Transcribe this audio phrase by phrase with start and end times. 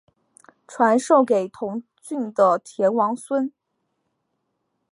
[0.67, 3.53] 传授给同郡的田王孙。